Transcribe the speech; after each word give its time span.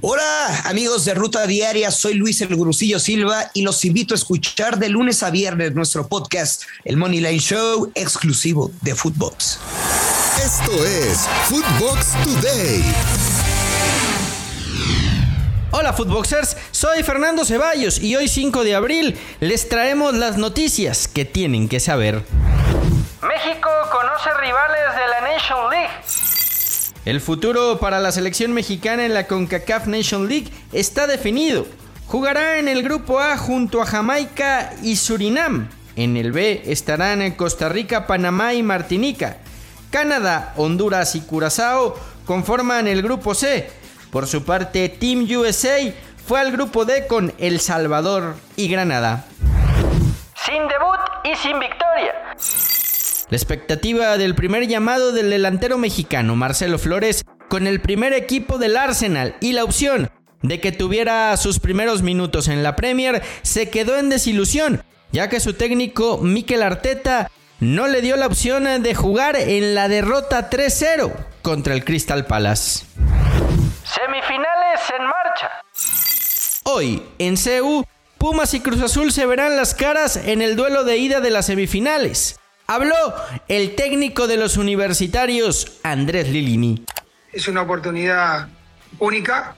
Hola 0.00 0.62
amigos 0.64 1.04
de 1.04 1.12
Ruta 1.12 1.46
Diaria, 1.46 1.90
soy 1.90 2.14
Luis 2.14 2.40
El 2.40 2.56
Gurusillo 2.56 2.98
Silva 2.98 3.50
y 3.52 3.62
los 3.62 3.84
invito 3.84 4.14
a 4.14 4.16
escuchar 4.16 4.78
de 4.78 4.88
lunes 4.88 5.22
a 5.22 5.30
viernes 5.30 5.74
nuestro 5.74 6.08
podcast, 6.08 6.62
el 6.84 6.96
Money 6.96 7.20
Line 7.20 7.38
Show, 7.38 7.92
exclusivo 7.94 8.70
de 8.80 8.94
Footbox. 8.94 9.58
Esto 10.42 10.84
es 10.84 11.28
Footbox 11.44 12.12
Today. 12.24 12.82
Hola 15.72 15.92
Footboxers, 15.92 16.56
soy 16.70 17.02
Fernando 17.02 17.44
Ceballos 17.44 17.98
y 17.98 18.16
hoy 18.16 18.28
5 18.28 18.64
de 18.64 18.74
abril 18.74 19.18
les 19.40 19.68
traemos 19.68 20.14
las 20.14 20.38
noticias 20.38 21.06
que 21.06 21.26
tienen 21.26 21.68
que 21.68 21.80
saber. 21.80 22.24
México 23.22 23.68
conoce 23.92 24.30
rivales 24.40 24.94
de 24.94 25.08
la 25.08 25.34
Nation 25.34 25.70
League. 25.70 26.21
El 27.04 27.20
futuro 27.20 27.78
para 27.80 27.98
la 27.98 28.12
selección 28.12 28.52
mexicana 28.52 29.04
en 29.04 29.12
la 29.12 29.26
CONCACAF 29.26 29.88
Nation 29.88 30.28
League 30.28 30.52
está 30.72 31.08
definido. 31.08 31.66
Jugará 32.06 32.58
en 32.58 32.68
el 32.68 32.84
grupo 32.84 33.18
A 33.18 33.36
junto 33.36 33.82
a 33.82 33.86
Jamaica 33.86 34.72
y 34.82 34.94
Surinam. 34.94 35.68
En 35.96 36.16
el 36.16 36.30
B 36.30 36.62
estarán 36.66 37.28
Costa 37.32 37.68
Rica, 37.68 38.06
Panamá 38.06 38.54
y 38.54 38.62
Martinica. 38.62 39.38
Canadá, 39.90 40.54
Honduras 40.56 41.16
y 41.16 41.22
Curazao 41.22 41.96
conforman 42.24 42.86
el 42.86 43.02
grupo 43.02 43.34
C. 43.34 43.68
Por 44.12 44.28
su 44.28 44.44
parte, 44.44 44.88
Team 44.88 45.26
USA 45.36 45.92
fue 46.24 46.38
al 46.38 46.52
grupo 46.52 46.84
D 46.84 47.08
con 47.08 47.32
El 47.38 47.58
Salvador 47.58 48.36
y 48.54 48.68
Granada. 48.68 49.24
Sin 50.46 50.68
debut 50.68 51.00
y 51.24 51.34
sin 51.36 51.58
victoria. 51.58 52.21
La 53.32 53.38
expectativa 53.38 54.18
del 54.18 54.34
primer 54.34 54.66
llamado 54.68 55.10
del 55.10 55.30
delantero 55.30 55.78
mexicano 55.78 56.36
Marcelo 56.36 56.78
Flores 56.78 57.24
con 57.48 57.66
el 57.66 57.80
primer 57.80 58.12
equipo 58.12 58.58
del 58.58 58.76
Arsenal 58.76 59.36
y 59.40 59.52
la 59.52 59.64
opción 59.64 60.10
de 60.42 60.60
que 60.60 60.70
tuviera 60.70 61.34
sus 61.38 61.58
primeros 61.58 62.02
minutos 62.02 62.46
en 62.48 62.62
la 62.62 62.76
Premier 62.76 63.22
se 63.40 63.70
quedó 63.70 63.96
en 63.96 64.10
desilusión, 64.10 64.84
ya 65.12 65.30
que 65.30 65.40
su 65.40 65.54
técnico 65.54 66.18
Mikel 66.18 66.62
Arteta 66.62 67.30
no 67.58 67.86
le 67.86 68.02
dio 68.02 68.16
la 68.16 68.26
opción 68.26 68.82
de 68.82 68.94
jugar 68.94 69.36
en 69.36 69.74
la 69.74 69.88
derrota 69.88 70.50
3-0 70.50 71.10
contra 71.40 71.72
el 71.72 71.86
Crystal 71.86 72.26
Palace. 72.26 72.84
Semifinales 73.82 74.80
en 74.94 75.04
marcha. 75.06 75.50
Hoy, 76.64 77.02
en 77.18 77.38
CEU, 77.38 77.86
Pumas 78.18 78.52
y 78.52 78.60
Cruz 78.60 78.82
Azul 78.82 79.10
se 79.10 79.24
verán 79.24 79.56
las 79.56 79.74
caras 79.74 80.18
en 80.18 80.42
el 80.42 80.54
duelo 80.54 80.84
de 80.84 80.98
ida 80.98 81.20
de 81.20 81.30
las 81.30 81.46
semifinales. 81.46 82.38
Habló 82.72 83.14
el 83.48 83.74
técnico 83.74 84.26
de 84.26 84.38
los 84.38 84.56
universitarios, 84.56 85.78
Andrés 85.82 86.30
Lilini. 86.30 86.86
Es 87.30 87.46
una 87.46 87.60
oportunidad 87.60 88.48
única, 88.98 89.56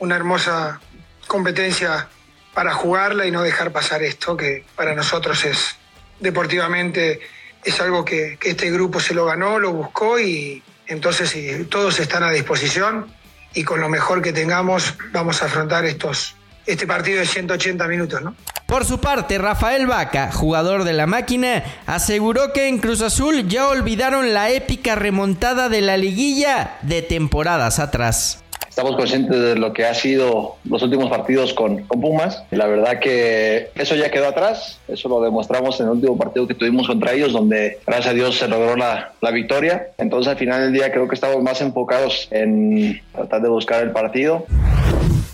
una 0.00 0.16
hermosa 0.16 0.80
competencia 1.28 2.08
para 2.54 2.74
jugarla 2.74 3.26
y 3.26 3.30
no 3.30 3.42
dejar 3.42 3.70
pasar 3.70 4.02
esto, 4.02 4.36
que 4.36 4.64
para 4.74 4.96
nosotros 4.96 5.44
es 5.44 5.76
deportivamente 6.18 7.20
es 7.62 7.80
algo 7.80 8.04
que, 8.04 8.40
este 8.42 8.72
grupo 8.72 8.98
se 8.98 9.14
lo 9.14 9.26
ganó, 9.26 9.60
lo 9.60 9.72
buscó 9.72 10.18
y 10.18 10.60
entonces 10.88 11.36
todos 11.68 12.00
están 12.00 12.24
a 12.24 12.32
disposición 12.32 13.06
y 13.54 13.62
con 13.62 13.80
lo 13.80 13.88
mejor 13.88 14.20
que 14.20 14.32
tengamos 14.32 14.94
vamos 15.12 15.44
a 15.44 15.46
afrontar 15.46 15.84
estos, 15.84 16.34
este 16.66 16.88
partido 16.88 17.20
de 17.20 17.26
180 17.26 17.86
minutos, 17.86 18.20
¿no? 18.20 18.34
Por 18.68 18.84
su 18.84 19.00
parte, 19.00 19.38
Rafael 19.38 19.86
Vaca, 19.86 20.30
jugador 20.30 20.84
de 20.84 20.92
la 20.92 21.06
máquina, 21.06 21.64
aseguró 21.86 22.52
que 22.52 22.68
en 22.68 22.76
Cruz 22.76 23.00
Azul 23.00 23.48
ya 23.48 23.66
olvidaron 23.66 24.34
la 24.34 24.50
épica 24.50 24.94
remontada 24.94 25.70
de 25.70 25.80
la 25.80 25.96
liguilla 25.96 26.76
de 26.82 27.00
temporadas 27.00 27.78
atrás. 27.78 28.44
Estamos 28.68 28.94
conscientes 28.94 29.40
de 29.40 29.56
lo 29.56 29.72
que 29.72 29.86
ha 29.86 29.94
sido 29.94 30.56
los 30.64 30.82
últimos 30.82 31.08
partidos 31.08 31.54
con, 31.54 31.86
Pumas. 31.86 32.44
La 32.50 32.66
verdad 32.66 32.98
que 32.98 33.70
eso 33.74 33.94
ya 33.94 34.10
quedó 34.10 34.28
atrás. 34.28 34.78
Eso 34.86 35.08
lo 35.08 35.22
demostramos 35.22 35.80
en 35.80 35.86
el 35.86 35.92
último 35.92 36.18
partido 36.18 36.46
que 36.46 36.54
tuvimos 36.54 36.86
contra 36.86 37.12
ellos, 37.12 37.32
donde 37.32 37.78
gracias 37.86 38.08
a 38.08 38.12
Dios 38.12 38.36
se 38.36 38.48
logró 38.48 38.76
la, 38.76 39.12
la 39.22 39.30
victoria. 39.30 39.92
Entonces 39.96 40.30
al 40.30 40.36
final 40.36 40.60
del 40.60 40.74
día 40.74 40.92
creo 40.92 41.08
que 41.08 41.14
estamos 41.14 41.42
más 41.42 41.62
enfocados 41.62 42.28
en 42.30 43.00
tratar 43.14 43.40
de 43.40 43.48
buscar 43.48 43.82
el 43.82 43.92
partido. 43.92 44.44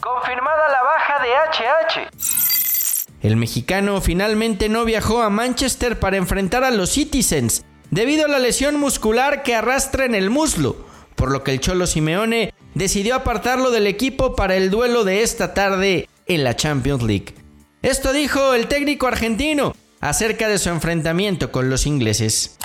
Confirmada 0.00 0.68
la 0.68 0.82
baja 0.82 1.22
de 1.22 2.08
HH. 2.08 2.39
El 3.22 3.36
mexicano 3.36 4.00
finalmente 4.00 4.68
no 4.68 4.84
viajó 4.84 5.22
a 5.22 5.30
Manchester 5.30 5.98
para 5.98 6.16
enfrentar 6.16 6.64
a 6.64 6.70
los 6.70 6.90
Citizens 6.90 7.64
debido 7.90 8.24
a 8.24 8.28
la 8.28 8.38
lesión 8.38 8.78
muscular 8.80 9.42
que 9.42 9.54
arrastra 9.54 10.04
en 10.04 10.14
el 10.14 10.30
muslo, 10.30 10.76
por 11.16 11.30
lo 11.30 11.44
que 11.44 11.52
el 11.52 11.60
Cholo 11.60 11.86
Simeone 11.86 12.54
decidió 12.74 13.14
apartarlo 13.14 13.70
del 13.70 13.86
equipo 13.86 14.34
para 14.36 14.56
el 14.56 14.70
duelo 14.70 15.04
de 15.04 15.22
esta 15.22 15.52
tarde 15.52 16.08
en 16.26 16.44
la 16.44 16.56
Champions 16.56 17.02
League. 17.02 17.34
Esto 17.82 18.12
dijo 18.12 18.54
el 18.54 18.68
técnico 18.68 19.06
argentino 19.06 19.74
acerca 20.00 20.48
de 20.48 20.58
su 20.58 20.70
enfrentamiento 20.70 21.52
con 21.52 21.68
los 21.68 21.86
ingleses. 21.86 22.56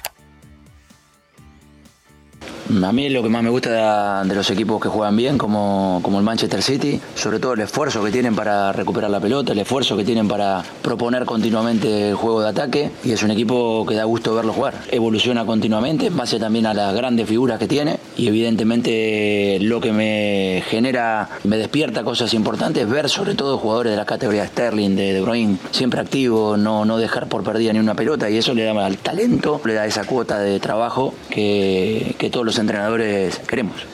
A 2.68 2.92
mí 2.92 3.10
lo 3.10 3.22
que 3.22 3.30
más 3.30 3.44
me 3.44 3.52
gusta 3.52 4.24
de, 4.24 4.34
los 4.34 4.50
equipos 4.50 4.82
que 4.82 4.90
juegan 4.90 5.16
bien, 5.16 5.38
como, 5.38 6.00
como, 6.02 6.18
el 6.18 6.24
Manchester 6.24 6.64
City, 6.64 7.00
sobre 7.14 7.40
todo 7.40 7.54
el 7.54 7.60
esfuerzo 7.60 8.04
que 8.04 8.12
tienen 8.12 8.36
para 8.36 8.72
recuperar 8.74 9.12
la 9.12 9.20
pelota, 9.20 9.54
el 9.54 9.60
esfuerzo 9.60 9.96
que 9.96 10.04
tienen 10.04 10.28
para 10.28 10.64
proponer 10.82 11.26
continuamente 11.26 12.10
el 12.10 12.16
juego 12.16 12.42
de 12.42 12.50
ataque, 12.50 12.90
y 13.04 13.12
es 13.12 13.22
un 13.22 13.30
equipo 13.30 13.86
que 13.86 13.94
da 13.94 14.04
gusto 14.06 14.34
verlo 14.34 14.52
jugar. 14.52 14.74
Evoluciona 14.92 15.46
continuamente, 15.46 16.08
en 16.08 16.18
base 16.18 16.40
también 16.40 16.66
a 16.66 16.74
las 16.74 16.96
grandes 16.96 17.30
figuras 17.30 17.60
que 17.60 17.68
tiene, 17.68 18.00
y 18.18 18.28
evidentemente 18.28 19.60
lo 19.62 19.80
que 19.80 19.92
me 19.92 20.64
genera, 20.68 21.30
me 21.44 21.58
despierta 21.58 22.04
cosas 22.04 22.34
importantes, 22.34 22.84
es 22.84 22.90
ver 22.90 23.10
sobre 23.10 23.36
todo 23.36 23.60
jugadores 23.60 23.92
de 23.92 23.98
la 23.98 24.06
categoría 24.06 24.48
Sterling, 24.48 24.96
de 24.96 25.14
De 25.14 25.22
Bruyne, 25.22 25.58
siempre 25.70 26.02
activo, 26.02 26.58
no, 26.58 26.84
no 26.84 26.98
dejar 26.98 27.30
por 27.30 27.44
perdida 27.44 27.74
ni 27.74 27.80
una 27.80 27.94
pelota, 27.94 28.28
y 28.28 28.38
eso 28.38 28.56
le 28.56 28.64
da 28.64 28.86
al 28.86 28.98
talento, 28.98 29.62
le 29.64 29.76
da 29.76 29.86
esa 29.86 30.04
cuota 30.04 30.40
de 30.40 30.60
trabajo 30.60 31.14
que, 31.30 32.16
que 32.18 32.32
todos 32.32 32.44
los 32.44 32.55
entrenadores 32.58 33.40
queremos. 33.40 33.86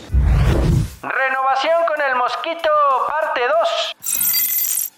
Renovación 1.02 1.74
con 1.88 2.02
el 2.10 2.16
Mosquito, 2.16 2.70
parte 3.08 3.42
2. 3.48 3.96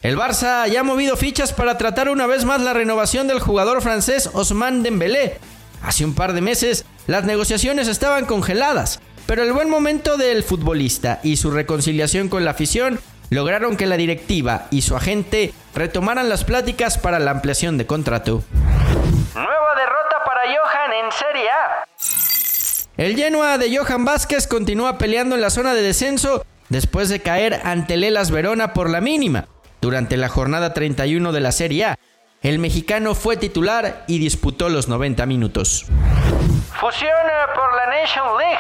El 0.02 0.18
Barça 0.18 0.68
ya 0.68 0.82
ha 0.82 0.84
movido 0.84 1.16
fichas 1.16 1.54
para 1.54 1.78
tratar 1.78 2.10
una 2.10 2.28
vez 2.28 2.44
más 2.44 2.60
la 2.60 2.74
renovación 2.74 3.28
del 3.28 3.40
jugador 3.40 3.82
francés 3.82 4.30
Osman 4.34 4.84
Dembélé. 4.84 5.40
Hace 5.82 6.04
un 6.04 6.14
par 6.14 6.34
de 6.34 6.42
meses 6.42 6.86
las 7.08 7.24
negociaciones 7.24 7.88
estaban 7.88 8.26
congeladas, 8.26 9.00
pero 9.26 9.44
el 9.44 9.54
buen 9.54 9.70
momento 9.70 10.18
del 10.18 10.44
futbolista 10.44 11.20
y 11.24 11.38
su 11.38 11.52
reconciliación 11.52 12.28
con 12.28 12.44
la 12.44 12.52
afición 12.52 13.00
lograron 13.30 13.78
que 13.78 13.86
la 13.86 13.98
directiva 13.98 14.68
y 14.72 14.82
su 14.82 14.96
agente 14.96 15.54
retomaran 15.74 16.30
las 16.30 16.44
pláticas 16.44 16.98
para 16.98 17.20
la 17.20 17.32
ampliación 17.32 17.78
de 17.78 17.86
contrato. 17.86 18.44
Nueva 19.34 19.76
derrota 19.76 20.24
para 20.26 20.42
Johan 20.48 20.94
en 21.06 21.12
Serie 21.12 21.50
A. 21.50 21.93
El 22.96 23.16
Genoa 23.16 23.58
de 23.58 23.76
Johan 23.76 24.06
Vázquez 24.06 24.46
continúa 24.46 25.00
peleando 25.00 25.34
en 25.34 25.42
la 25.42 25.50
zona 25.50 25.74
de 25.74 25.82
descenso 25.82 26.46
después 26.70 27.10
de 27.10 27.22
caer 27.22 27.60
ante 27.64 27.98
Lelas 27.98 28.30
Verona 28.30 28.74
por 28.74 28.88
la 28.88 29.02
mínima 29.02 29.48
durante 29.82 30.16
la 30.16 30.30
jornada 30.30 30.76
31 30.76 31.32
de 31.32 31.40
la 31.40 31.52
Serie 31.52 31.86
A. 31.86 32.00
El 32.44 32.60
mexicano 32.60 33.16
fue 33.16 33.36
titular 33.36 34.04
y 34.08 34.20
disputó 34.20 34.70
los 34.70 34.90
90 34.90 35.26
minutos. 35.26 35.88
Fusiona 36.80 37.48
por 37.56 37.74
la 37.76 38.00
Nation 38.00 38.38
League. 38.38 38.60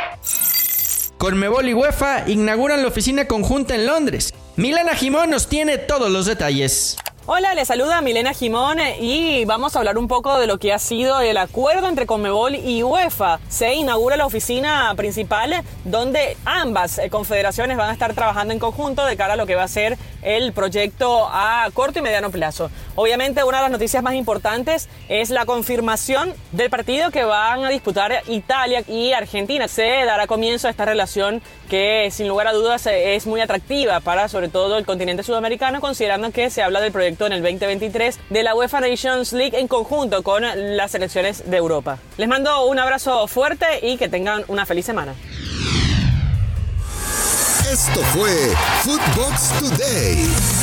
Conmebol 1.19 1.69
y 1.69 1.75
UEFA 1.75 2.27
inauguran 2.27 2.81
la 2.81 2.88
oficina 2.88 3.27
conjunta 3.27 3.75
en 3.75 3.85
Londres. 3.85 4.33
Milana 4.55 4.95
Jimón 4.95 5.29
nos 5.29 5.47
tiene 5.47 5.77
todos 5.77 6.09
los 6.09 6.25
detalles. 6.25 6.97
Hola, 7.25 7.53
les 7.53 7.69
saluda 7.69 8.01
Milena 8.01 8.34
Jimón 8.34 8.79
y 9.00 9.45
vamos 9.45 9.73
a 9.73 9.79
hablar 9.79 9.97
un 9.97 10.09
poco 10.09 10.38
de 10.39 10.45
lo 10.45 10.57
que 10.57 10.73
ha 10.73 10.78
sido 10.78 11.22
el 11.22 11.38
acuerdo 11.38 11.88
entre 11.88 12.06
Conmebol 12.06 12.53
y 12.56 12.84
UEFA. 12.84 13.39
Se 13.47 13.73
inaugura 13.75 14.17
la 14.17 14.25
oficina 14.25 14.94
principal 14.97 15.63
donde 15.85 16.35
ambas 16.44 17.00
confederaciones 17.09 17.78
van 17.78 17.91
a 17.91 17.94
estar 17.94 18.13
trabajando 18.13 18.51
en 18.53 18.59
conjunto 18.59 19.06
de 19.06 19.16
cara 19.16 19.34
a 19.34 19.38
lo 19.38 19.45
que 19.45 19.56
va 19.56 19.63
a 19.63 19.69
ser 19.69 19.97
el 20.22 20.52
proyecto 20.52 21.29
a 21.31 21.70
corto 21.73 21.99
y 21.99 22.02
mediano 22.02 22.29
plazo. 22.29 22.70
Obviamente 22.96 23.46
una 23.46 23.58
de 23.58 23.64
las 23.64 23.72
noticias 23.72 24.03
más 24.03 24.16
importantes 24.16 24.90
es 25.08 25.29
la 25.29 25.46
confirmación 25.46 26.34
del 26.52 26.70
partido 26.70 27.09
que 27.09 27.23
van 27.23 27.64
a 27.64 27.70
disputar 27.70 28.22
Italia 28.28 28.84
y 28.85 29.14
Argentina. 29.14 29.70
Se 29.70 30.03
dará 30.03 30.28
comienzo 30.28 30.67
a 30.67 30.72
esta 30.72 30.84
relación 30.84 31.41
que 31.70 32.09
sin 32.11 32.28
lugar 32.28 32.47
a 32.47 32.53
dudas 32.53 32.85
es 32.85 33.25
muy 33.25 33.40
atractiva 33.40 34.02
para 34.02 34.28
sobre 34.28 34.49
todo 34.49 34.78
el 34.78 34.85
continente 34.85 35.23
sudamericano 35.23 35.79
considerando 35.79 36.29
que 36.31 36.49
se 36.49 36.61
habla 36.61 36.81
del 36.81 36.91
proyecto 36.91 37.12
en 37.21 37.33
el 37.33 37.41
2023 37.41 38.19
de 38.29 38.43
la 38.43 38.55
UEFA 38.55 38.81
Nations 38.81 39.33
League 39.33 39.57
en 39.57 39.67
conjunto 39.67 40.23
con 40.23 40.43
las 40.75 40.91
selecciones 40.91 41.49
de 41.49 41.57
Europa. 41.57 41.99
Les 42.17 42.27
mando 42.27 42.65
un 42.65 42.79
abrazo 42.79 43.27
fuerte 43.27 43.65
y 43.81 43.97
que 43.97 44.09
tengan 44.09 44.43
una 44.47 44.65
feliz 44.65 44.85
semana. 44.85 45.13
Esto 47.71 48.01
fue 48.13 48.53
Today. 49.59 50.62